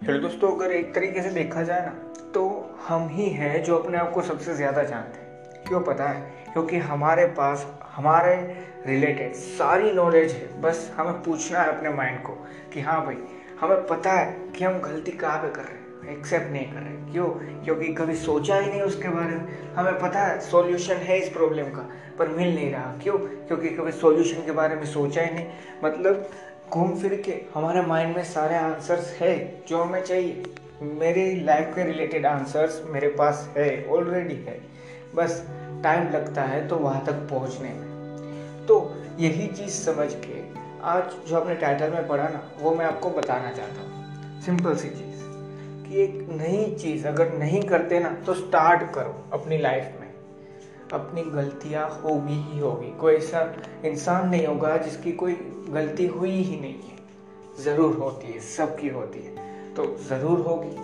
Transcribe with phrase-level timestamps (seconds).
[0.00, 1.90] Hello दोस्तों, अगर एक तरीके से देखा जाए ना
[2.34, 2.44] तो
[2.88, 6.20] हम ही हैं जो अपने आप को सबसे ज़्यादा जानते हैं। क्यों पता है?
[6.52, 8.34] क्योंकि हमारे पास, हमारे
[8.86, 12.32] रिलेटेड सारी नॉलेज है। बस हमें पूछना है अपने माइंड को
[12.74, 13.16] कि हाँ भाई,
[13.60, 17.12] हमें पता है कि हम गलती कहाँ पे कर रहे हैं। एक्सेप्ट नहीं कर रहे।
[17.12, 17.28] क्यों?
[17.64, 21.64] क्योंकि कभी सोचा ही नहीं उसके बारे में। हमें पता है सॉल्यूशन है इस प्रॉब्लम
[21.64, 23.18] का, पर मिल नहीं रहा। क्यों?
[23.18, 25.46] क्योंकि कभी सॉल्यूशन के बारे में सोचा ही नहीं।
[25.84, 26.30] मतलब
[26.70, 30.42] घूम फिर के हमारे माइंड में सारे आंसर्स है जो हमें चाहिए।
[30.82, 34.58] मेरे लाइफ के रिलेटेड आंसर्स मेरे पास है ऑलरेडी है।
[35.14, 35.42] बस
[35.82, 38.78] टाइम लगता है तो वहाँ तक पहुँचने में। तो
[39.18, 40.40] यही चीज़ समझ के
[40.84, 44.88] आज जो आपने टाइटल में पढ़ा ना, वो मैं आपको बताना चाहता हूँ। सिंपल सी
[44.88, 45.24] चीज़
[45.88, 49.99] कि एक नई चीज़ अगर नहीं करते ना तो स्टार्ट करो अपनी लाइफ में।
[50.92, 53.40] अपनी गलतियाँ होगी ही होगी। कोई ऐसा
[53.84, 55.32] इंसान नहीं होगा जिसकी कोई
[55.68, 56.98] गलती हुई ही नहीं है।
[57.64, 60.76] ज़रूर होती है, सबकी होती है। तो ज़रूर होगी।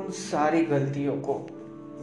[0.00, 1.34] उन सारी गलतियों को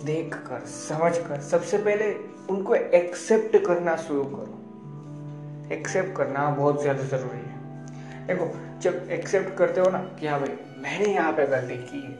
[0.05, 2.13] देख कर समझ कर सबसे पहले
[2.49, 8.49] उनको एक्सेप्ट करना शुरू करो। एक्सेप्ट करना बहुत ज़्यादा ज़रूरी है। देखो,
[8.81, 12.11] जब एक्सेप्ट करते हो ना कि हाँ भाई, मैंने यहाँ पे गलती की है,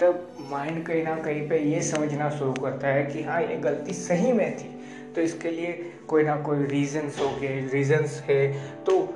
[0.00, 3.92] तब माइंड कहीं ना कहीं पे ये समझना शुरू करता है कि हाँ ये गलती
[3.92, 4.73] सही में थी।
[5.14, 9.14] तो इसके लिए कोई ना कोई रीजंस हो गए रीजंस है। तो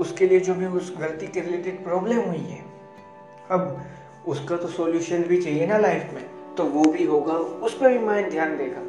[0.00, 2.64] उसके लिए जो भी उस गलती के रिलेटेड प्रॉब्लम हुई है,
[3.50, 3.80] अब
[4.26, 7.98] उसका तो सॉल्यूशन भी चाहिए ना लाइफ में। तो वो भी होगा, उस पर भी
[7.98, 8.80] माइंड ध्यान देगा।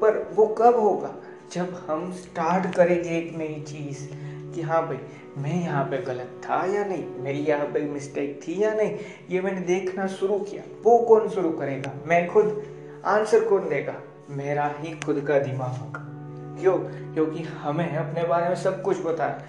[0.00, 1.14] पर वो कब होगा?
[1.52, 4.08] जब हम स्टार्ट करेंगे एक नई चीज़
[4.54, 4.98] कि हाँ भाई,
[5.38, 7.04] मैं यहाँ पे गलत था या नहीं?
[7.16, 8.98] मेरी यहाँ पे मिस्टेक थी या नहीं?
[9.30, 11.94] ये मैंने देखना शुरू किया। वो कौन शुरू करेगा?
[12.06, 12.62] मैं खुद।
[13.04, 14.02] आंसर कौन देगा?
[14.30, 15.94] मेरा ही खुद का दिमाग
[16.60, 16.78] क्यों?
[17.14, 19.44] क्योंकि हमें अपने बारे में सब कुछ पता है।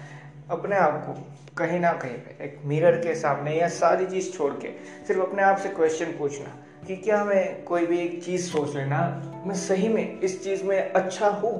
[0.50, 1.12] अपने आप को
[1.56, 4.68] कहीं ना कहीं एक मिरर के सामने या सारी चीज़ छोड़ के
[5.06, 6.54] सिर्फ़ अपने आप से क्वेश्चन पूछना
[6.86, 10.92] कि क्या मैं कोई भी एक चीज़ सोच लेना, मैं सही में इस चीज़ में
[10.92, 11.52] अच्छा हूँ?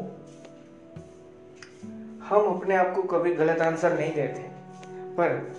[2.28, 4.50] हम अपने आप को कभी गलत आंसर नहीं देते।
[5.16, 5.52] पर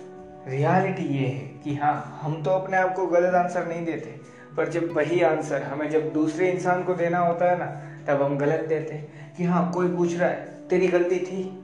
[0.48, 4.23] रियलिटी ये है कि हाँ हम तो अपने आप को गलत आंसर नहीं देते।
[4.56, 7.66] पर जब वही आंसर हमें जब दूसरे इंसान को देना होता है ना,
[8.06, 11.60] तब हम गलत देते हैं कि हाँ कोई पूछ रहा है, तेरी गलती थी।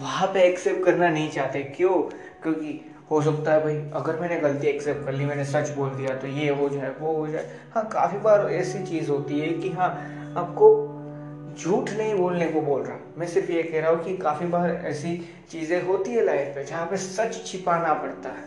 [0.00, 2.02] वहाँ पे एक्सेप्ट करना नहीं चाहते, क्यों?
[2.42, 6.16] क्योंकि हो सकता है भाई, अगर मैंने गलती एक्सेप्ट कर ली, मैंने सच बोल दिया
[6.16, 9.70] तो ये हो जाए, वो हो जाए। हाँ काफ़ी बार ऐसी चीज़ होती है कि
[9.70, 9.88] हाँ
[10.36, 10.90] आपको
[11.58, 14.70] झूठ नहीं बोलने को बोल रहा। मैं सिर्फ़ ये कह रहा हूँ कि काफ़ी बार
[14.70, 18.46] ऐसी चीज़ें होती है लाइफ में जहाँ पे सच छिपाना पड़ता है।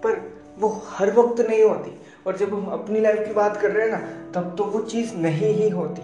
[0.00, 3.86] पर वो हर वक्त नहीं होती। और जब हम अपनी लाइफ की बात कर रहे
[3.86, 6.02] हैं ना, तब तो वो चीज़ नहीं ही होती।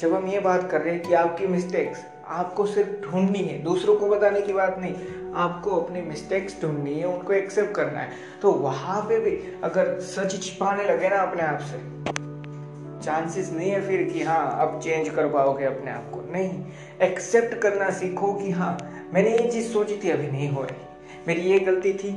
[0.00, 3.96] जब हम ये बात कर रहे हैं कि आपकी मिस्टेक्स आपको सिर्फ़ ढूंढनी है, दूसरों
[3.96, 4.94] को बताने की बात नहीं,
[5.34, 8.10] आपको अपनी मिस्टेक्स ढूंढनी है, उनको एक्सेप्ट करना है
[8.42, 11.80] तो वहाँ पे भी अगर सच छिपाने लगे ना अपने आप से
[13.04, 16.64] चांसेस नहीं है फिर कि हाँ अब चेंज कर पाओगे अपने आप को। नहीं
[17.02, 18.76] एक्सेप्ट करना सीखो कि हाँ
[19.14, 20.86] मैंने ये चीज़ सोची थी, अभी नहीं हो रही।
[21.28, 22.10] मेरी ये गलती थी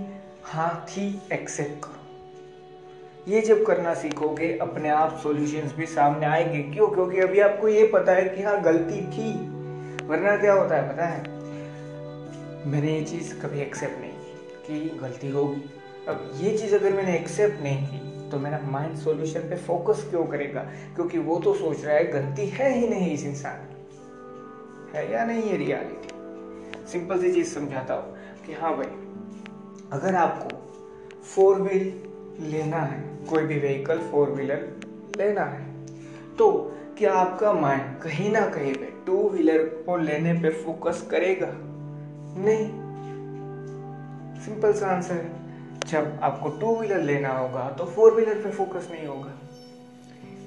[0.44, 6.88] हाँ थी एक्सेप्ट करो ये जब करना सीखोगे, अपने आप सॉल्यूशंस भी सामने आएँगे। क्यों?
[6.88, 9.34] क्योंकि अभी आपको ये पता है कि हाँ गलती थी।
[10.08, 11.20] वरना क्या होता है, पता है?
[12.68, 15.62] मैंने ये चीज़ कभी एक्सेप्ट नहीं की कि गलती होगी।
[16.08, 20.26] अब ये चीज़ अगर मैंने एक्सेप्ट नहीं की तो मेरा माइंड सॉल्यूशन पे फोकस क्यों
[20.26, 20.62] करेगा?
[20.96, 25.26] क्योंकि वो तो सोच रहा है, गलती है ही नहीं इस इंसान की है या
[25.26, 29.11] नहीं ये रियलिटी सिंपल सी चीज़ समझाता हूँ कि हाँ भाई
[29.92, 30.58] अगर आपको
[31.24, 32.04] फोर व्हील
[32.40, 34.82] लेना है, कोई भी व्हीकल फोर व्हीलर
[35.18, 35.88] लेना है
[36.38, 41.48] तो क्या आपका माइंड कहीं ना कहीं पे टू व्हीलर को लेने पे फोकस करेगा?
[42.38, 42.68] नहीं।
[44.42, 45.32] सिंपल सा आंसर है।
[45.88, 49.32] जब आपको टू व्हीलर लेना होगा तो फोर व्हीलर पे फोकस नहीं होगा।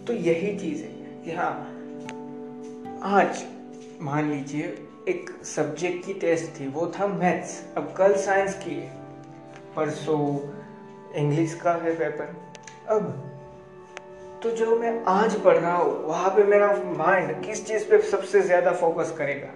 [0.06, 1.70] तो यही चीज़ है। कि हाँ
[3.02, 3.44] आज
[4.00, 9.03] मान लीजिए एक सब्जेक्ट की टेस्ट थी, वो था मैथ्स अब कल साइंस की है।
[9.76, 10.20] परसों
[11.14, 12.36] इंग्लिश का है पेपर
[12.94, 13.12] अब
[14.42, 16.66] तो जो मैं आज पढ़ रहा हूँ, वहाँ पे मेरा
[16.98, 19.48] माइंड किस चीज़ पे सबसे ज़्यादा फोकस करेगा?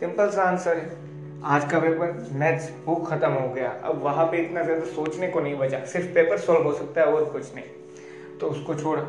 [0.00, 0.96] सिंपल सा आंसर है.
[1.44, 3.70] आज का पेपर मैथ्स बुक खत्म हो गया.
[3.84, 5.84] अब वहाँ पे इतना ज़्यादा सोचने को नहीं बचा.
[5.84, 7.64] सिर्फ़ पेपर सॉल्व हो सकता है, और कुछ नहीं.
[8.40, 9.02] तो उसको छोड़ा.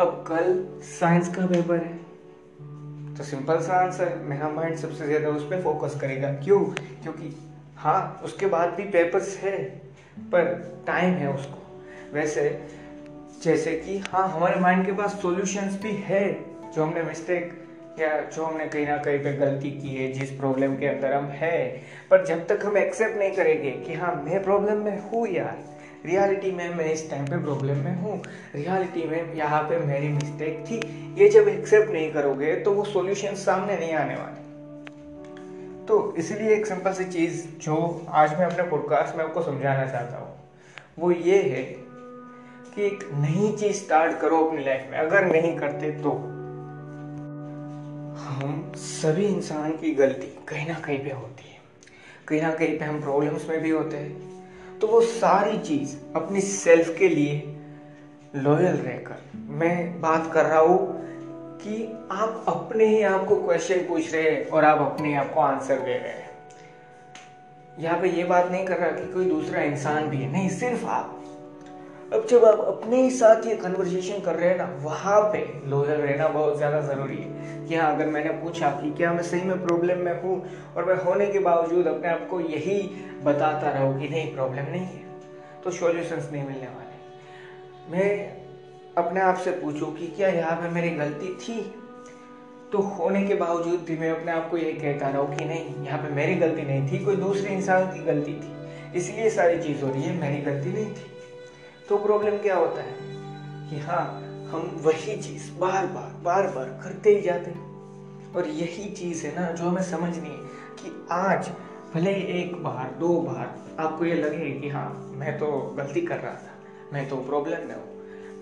[0.00, 1.96] अब कल साइंस का पेपर है.
[3.16, 6.32] तो सिंपल सा आंसर मेरा माइंड सबसे ज़्यादा उस पर फोकस करेगा.
[6.34, 6.60] क्यों?
[7.02, 7.34] क्योंकि
[7.82, 9.58] हाँ उसके बाद भी पेपर्स है,
[10.32, 10.44] पर
[10.86, 11.58] टाइम है उसको।
[12.12, 12.42] वैसे,
[13.44, 16.24] जैसे कि हाँ हमारे माइंड के पास सॉल्यूशंस भी है,
[16.74, 17.50] जो हमने मिस्टेक
[18.00, 21.26] या जो हमने कहीं ना कहीं पे गलती की है, जिस प्रॉब्लम के अंदर हम
[21.32, 21.66] है।
[22.10, 25.58] पर जब तक हम एक्सेप्ट नहीं करेंगे कि हाँ मैं प्रॉब्लम में हूँ यार
[26.06, 28.16] रियलिटी में मैं इस टाइम पे प्रॉब्लम में हूँ
[28.54, 30.80] रियलिटी में यहाँ पे मेरी मिस्टेक थी,
[31.22, 34.41] ये जब एक्सेप्ट नहीं करोगे तो वो सॉल्यूशन सामने नहीं आने वाले।
[35.92, 37.74] तो इसलिए एक सिंपल सी चीज़ जो
[38.10, 40.28] आज मैं अपने पॉडकास्ट में आपको समझाना चाहता हूँ,
[40.98, 41.62] वो ये है
[42.74, 46.10] कि एक नई चीज़ स्टार्ट करो अपनी लाइफ में। अगर नहीं करते तो
[48.20, 51.60] हम सभी इंसान की गलती कहीं ना कहीं पे होती है।
[52.28, 56.40] कहीं ना कहीं पे हम प्रॉब्लम्स में भी होते हैं। तो वो सारी चीज़ अपनी
[56.40, 57.36] सेल्फ के लिए
[58.36, 60.91] लॉयल रहकर मैं बात कर रहा हूँ
[61.64, 65.40] कि आप अपने ही आप को क्वेश्चन पूछ रहे हैं और आप अपने आप को
[65.40, 66.30] आंसर दे रहे हैं।
[67.78, 70.84] यहाँ पे ये बात नहीं कर रहा कि कोई दूसरा इंसान भी है। नहीं, सिर्फ़
[70.84, 71.18] आप।
[72.12, 76.00] अब जब आप अपने ही साथ ये कन्वर्सेशन कर रहे हैं ना, वहाँ पे लोयल
[76.00, 79.66] रहना बहुत ज़्यादा ज़रूरी है। कि हाँ अगर मैंने पूछा कि क्या मैं सही में
[79.66, 82.82] प्रॉब्लम में हूँ और मैं होने के बावजूद अपने आप को यही
[83.22, 85.04] बताता रहूँ कि नहीं प्रॉब्लम नहीं है।
[85.64, 88.41] तो सॉल्यूशंस नहीं मिलने वाले। मैं
[88.98, 91.74] अपने आप से पूछूँ कि क्या यहाँ पे मेरी गलती थी?
[92.72, 95.84] तो होने के बावजूद भी मैं अपने आप को ये कहता रहा हूँ कि नहीं,
[95.86, 98.52] यहाँ पे मेरी गलती नहीं थी, कोई दूसरे इंसान की गलती थी।
[98.98, 101.10] इसलिए सारी चीज़ हो रही है मेरी गलती नहीं थी।
[101.88, 102.94] तो प्रॉब्लम क्या होता है?
[103.70, 107.72] कि हाँ हम वही चीज़ बार बार बार बार करते ही जाते हैं।
[108.34, 110.38] और यही चीज़ है ना, जो हमें समझनी है
[110.82, 111.50] कि आज
[111.94, 116.34] भले एक बार, दो बार आपको ये लगे कि हाँ मैं तो गलती कर रहा
[116.34, 116.54] था,
[116.92, 117.91] मैं तो प्रॉब्लम में हूँ।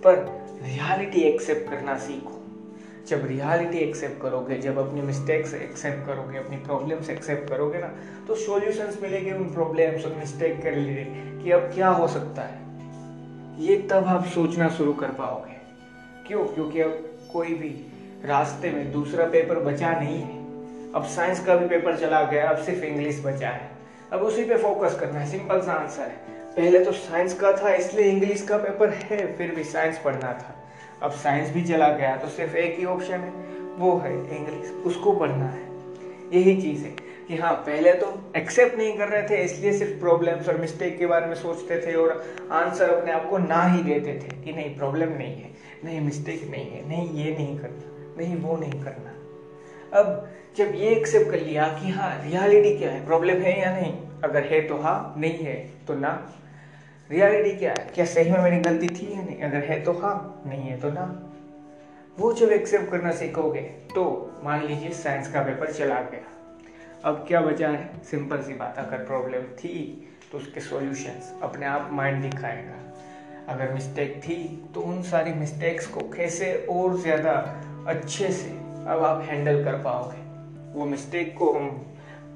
[0.05, 0.14] पर
[0.62, 2.37] रियलिटी एक्सेप्ट करना सीखो।
[3.06, 7.87] जब रियलिटी एक्सेप्ट करोगे, जब अपनी मिस्टेक्स एक्सेप्ट करोगे, अपनी प्रॉब्लम्स एक्सेप्ट करोगे ना
[8.29, 12.61] तो सॉल्यूशंस मिलेंगे उन प्रॉब्लम्स और मिस्टेक के रिलेटेड कि अब क्या हो सकता है।
[13.64, 15.52] ये तब आप सोचना शुरू कर पाओगे।
[16.26, 16.44] क्यों?
[16.44, 17.93] क्योंकि अब कोई भी
[18.25, 20.41] रास्ते में दूसरा पेपर बचा नहीं है।
[20.93, 23.70] अब साइंस का भी पेपर चला गया, अब सिर्फ़ इंग्लिश बचा है।
[24.12, 27.75] अब उसी पे फोकस करना है। सिंपल सा आंसर है। पहले तो साइंस का था,
[27.75, 30.56] इसलिए इंग्लिश का पेपर है, फिर भी साइंस पढ़ना था।
[31.02, 33.31] अब साइंस भी चला गया तो सिर्फ़ एक ही ऑप्शन है,
[33.79, 35.69] वो है इंग्लिश उसको पढ़ना है।
[36.32, 36.91] यही चीज़ है
[37.29, 38.06] कि हाँ पहले तो
[38.37, 41.94] एक्सेप्ट नहीं कर रहे थे, इसलिए सिर्फ़ प्रॉब्लम्स और मिस्टेक के बारे में सोचते थे
[41.94, 42.11] और
[42.52, 45.50] आंसर अपने आप को ना ही देते थे कि नहीं प्रॉब्लम नहीं है,
[45.85, 50.91] नहीं मिस्टेक नहीं है, नहीं, ये नहीं करना, नहीं, वो नहीं करना। अब जब ये
[50.91, 53.93] एक्सेप्ट कर लिया कि हाँ रियलिटी क्या है प्रॉब्लम है या नहीं
[54.25, 55.55] अगर है तो हाँ नहीं है
[55.87, 56.11] तो ना।
[57.11, 57.87] रियलिटी क्या है?
[57.95, 59.41] क्या सही में मेरी गलती थी या नहीं?
[59.43, 61.05] अगर है तो हाँ नहीं है तो ना।
[62.19, 63.61] वो जब एक्सेप्ट करना सीखोगे
[63.95, 64.05] तो
[64.45, 66.21] मान लीजिए साइंस का पेपर चला गया।
[67.05, 68.03] अब क्या बचा है?
[68.05, 72.79] सिंपल सी बात, अगर प्रॉब्लम थी तो उसके सॉल्यूशंस अपने आप माइंड दिखाएगा।
[73.49, 74.37] अगर मिस्टेक थी
[74.75, 77.33] तो उन सारी मिस्टेक्स को कैसे और ज़्यादा
[77.89, 78.50] अच्छे से
[78.87, 80.19] अब आप हैंडल कर पाओगे?
[80.73, 81.69] वो मिस्टेक को हम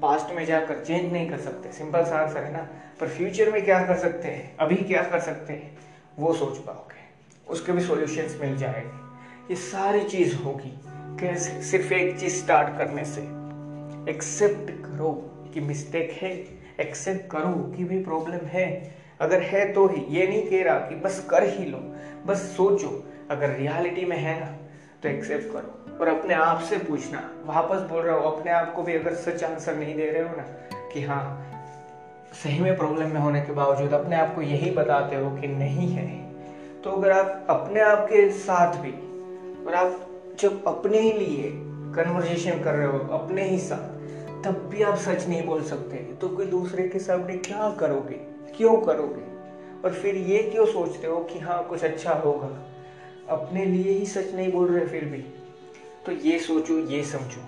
[0.01, 2.67] पास्ट में जाकर चेंज नहीं कर सकते। सिंपल सा आंसर है ना।
[2.99, 4.57] पर फ्यूचर में क्या कर सकते हैं?
[4.57, 5.77] अभी क्या कर सकते हैं?
[6.19, 6.95] वो सोच पाओगे।
[7.51, 9.05] उसके भी सॉल्यूशंस मिल जाएँगे।
[9.49, 11.61] ये सारी चीज़ होगी। कैसे?
[11.61, 13.21] सिर्फ़ एक चीज़ स्टार्ट करने से।
[14.11, 16.31] एक्सेप्ट करो कि मिस्टेक है।
[16.79, 20.95] एक्सेप्ट करो कि भी प्रॉब्लम है। अगर है तो ही। ये नहीं कह रहा कि
[20.95, 24.57] बस कर ही लो। बस सोचो। अगर रियलिटी में है ना
[25.05, 28.83] तो एक्सेप्ट करो। और अपने आप से पूछना। वापस बोल रहा हूँ, अपने आप को
[28.83, 30.43] भी अगर सच आंसर नहीं दे रहे हो ना,
[30.93, 31.51] कि हाँ
[32.43, 35.87] सही में प्रॉब्लम में होने के बावजूद अपने आप को यही बताते हो कि नहीं
[35.87, 36.33] है।
[36.81, 38.91] तो अगर आप अपने आप के साथ भी,
[39.65, 40.07] और आप
[40.39, 41.51] जब अपने ही लिए
[41.95, 43.95] कन्वर्जेशन कर रहे हो, अपने ही साथ,
[44.43, 48.15] तब भी आप सच नहीं बोल सकते। तो कोई दूसरे के सामने क्या करोगे?
[48.57, 49.35] क्यों करोगे?
[49.85, 52.74] और फिर ये क्यों सोचते हो कि हाँ कुछ अच्छा होगा?
[53.29, 55.17] अपने लिए ही सच नहीं बोल रहे फिर भी।
[56.05, 57.41] तो ये सोचो, ये समझो।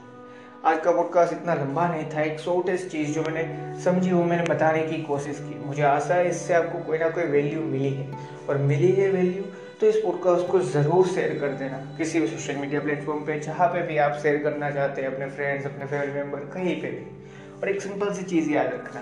[0.65, 4.43] आज का पॉडकास्ट इतना लंबा नहीं था, एक शॉर्टेस्ट चीज़ जो मैंने समझी वो मैंने
[4.43, 8.13] बताने की कोशिश की। मुझे आशा है इससे आपको कोई ना कोई वैल्यू मिली है।
[8.49, 9.43] और मिली है वैल्यू
[9.81, 13.67] तो इस पॉडकास्ट को ज़रूर शेयर कर देना। किसी भी सोशल मीडिया प्लेटफॉर्म पे, जहाँ
[13.67, 17.27] पे भी आप शेयर करना चाहते हैं, अपने फ्रेंड्स अपने फैमिली मेंबर कहीं पे भी।
[17.61, 19.01] और एक सिंपल सी चीज़ याद रखना।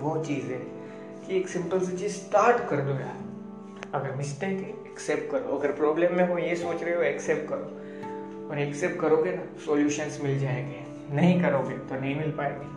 [0.00, 0.58] वो चीज़ है
[1.26, 3.25] कि एक सिंपल सी चीज़ स्टार्ट कर दो यार।
[3.94, 7.86] अगर मिस्टेक है एक्सेप्ट करो। अगर प्रॉब्लम में हो, ये सोच रहे हो एक्सेप्ट करो।
[8.50, 12.76] और एक्सेप्ट करोगे ना सॉल्यूशंस मिल जाएँगे। नहीं करोगे तो नहीं मिल पाएँगे।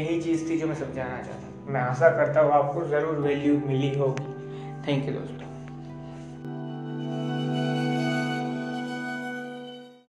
[0.00, 3.98] यही चीज़ थी जो मैं समझाना चाहता मैं आशा करता हूँ आपको ज़रूर वैल्यू मिली
[3.98, 4.24] होगी।
[4.88, 5.49] थैंक यू दोस्तों।